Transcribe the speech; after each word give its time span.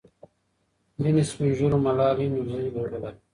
ځینې 1.01 1.23
سپین 1.29 1.49
ږیرو 1.57 1.77
ملالۍ 1.85 2.27
نورزۍ 2.33 2.67
وبلله. 2.71 3.11